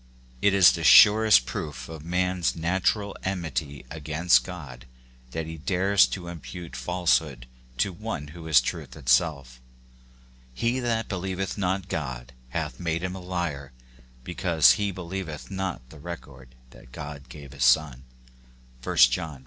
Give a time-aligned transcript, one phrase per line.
[0.41, 4.87] It is the surest proof of a man's natural enmity against God
[5.29, 7.45] that he dares to imoute falsehood
[7.77, 9.61] to one who is truth itself.
[10.55, 13.73] "He that believeth not God hath made him a liar;
[14.23, 18.03] be cause he believeth not the record that God gave of his Son."
[18.83, 19.39] (i John v.